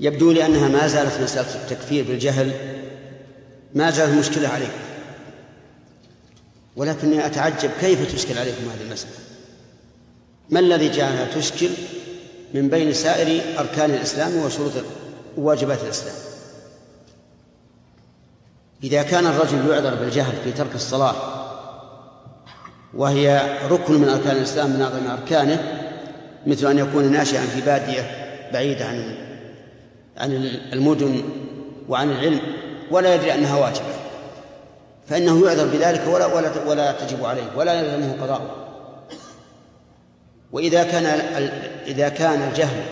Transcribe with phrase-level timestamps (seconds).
[0.00, 2.52] يبدو لي أنها ما زالت مسألة التكفير بالجهل
[3.74, 4.80] ما زالت مشكلة عليكم
[6.76, 9.12] ولكني أتعجب كيف تشكل عليكم هذه المسألة.
[10.50, 11.68] ما الذي جعلها تشكل
[12.54, 14.72] من بين سائر أركان الإسلام وشروط
[15.36, 16.14] وواجبات الإسلام؟
[18.84, 21.14] إذا كان الرجل يعذر بالجهل في ترك الصلاة
[22.94, 25.86] وهي ركن من أركان الإسلام من أعظم أركانه
[26.46, 28.10] مثل أن يكون ناشئا في بادية
[28.52, 29.29] بعيدة عن
[30.20, 31.22] عن المدن
[31.88, 32.40] وعن العلم
[32.90, 33.94] ولا يدري أنها واجبة
[35.08, 38.70] فإنه يعذر بذلك ولا ولا ولا تجب عليه ولا يلزمه قضاء.
[40.52, 41.06] وإذا كان
[41.86, 42.82] إذا كان الجهل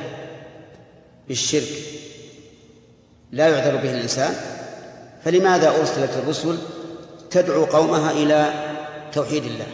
[1.28, 1.68] بالشرك
[3.32, 4.34] لا يعذر به الإنسان
[5.24, 6.58] فلماذا أرسلت الرسل
[7.30, 8.52] تدعو قومها إلى
[9.12, 9.66] توحيد الله؟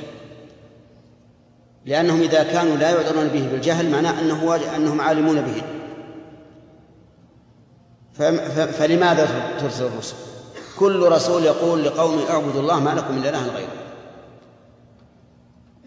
[1.86, 5.62] لأنهم إذا كانوا لا يعذرون به بالجهل معناه أنه أنهم عالمون به.
[8.78, 9.28] فلماذا
[9.60, 10.14] ترسل الرسل؟
[10.78, 13.72] كل رسول يقول لقوم اعبدوا الله ما لكم من إله غيره.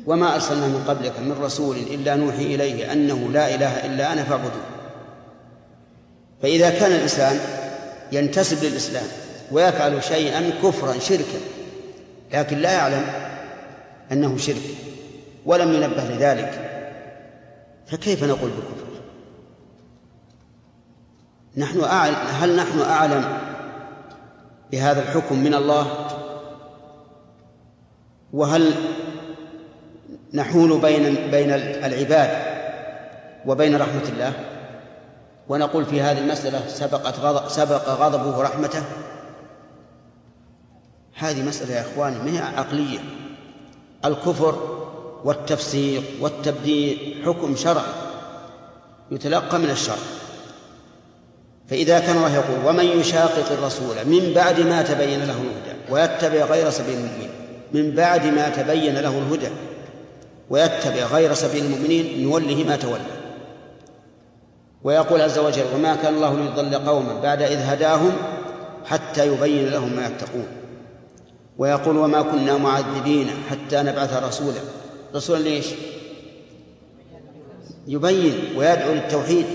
[0.05, 4.65] وما أرسلنا من قبلك من رسول إلا نوحي إليه أنه لا إله إلا أنا فاعبدوه.
[6.41, 7.39] فإذا كان الإنسان
[8.11, 9.07] ينتسب للإسلام
[9.51, 11.39] ويفعل شيئا كفرا شركا
[12.33, 13.05] لكن لا يعلم
[14.11, 14.63] أنه شرك
[15.45, 16.67] ولم ينبه لذلك
[17.87, 18.96] فكيف نقول بكفر
[21.57, 23.39] نحن أعلم هل نحن أعلم
[24.71, 25.87] بهذا الحكم من الله؟
[28.33, 28.73] وهل
[30.33, 32.29] نحول بين بين العباد
[33.45, 34.33] وبين رحمة الله؟
[35.49, 38.83] ونقول في هذه المسألة سبقت غضب سبق غضبه رحمته؟
[41.17, 42.99] هذه مسألة يا إخواني ما هي عقلية.
[44.05, 44.77] الكفر
[45.23, 47.93] والتفسيق والتبديل حكم شرعي
[49.11, 49.95] يتلقى من الشرع.
[51.69, 56.69] فإذا كان الله يقول ومن يشاقق الرسول من بعد ما تبين له الهدى ويتبع غير
[56.69, 57.29] سبيل المؤمنين
[57.73, 59.49] من بعد ما تبين له الهدى
[60.49, 63.01] ويتبع غير سبيل المؤمنين نوله ما تولى.
[64.83, 68.11] ويقول عز وجل وما كان الله ليضل قوما بعد إذ هداهم
[68.85, 70.47] حتى يبين لهم ما يتقون.
[71.57, 74.59] ويقول وما كنا معذبين حتى نبعث رسولا.
[75.15, 75.65] رسولا ليش؟
[77.87, 79.45] يبين ويدعو للتوحيد.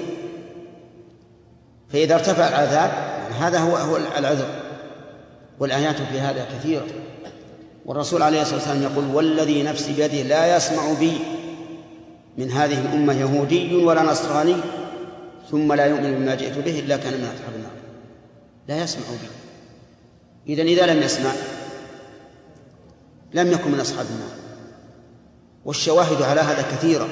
[1.92, 2.90] فإذا ارتفع العذاب
[3.40, 4.46] هذا هو هو العذر.
[5.58, 6.86] والآيات في هذا كثيرة.
[7.86, 11.18] والرسول عليه الصلاة والسلام يقول والذي نفسي بيده لا يسمع بي
[12.38, 14.56] من هذه الأمة يهودي ولا نصراني
[15.50, 17.72] ثم لا يؤمن بما جئت به إلا كان من أصحاب النار.
[18.68, 19.28] لا يسمع بي.
[20.52, 21.30] إذن إذا لم يسمع
[23.34, 24.36] لم يكن من أصحاب النار.
[25.64, 27.08] والشواهد على هذا كثيرة.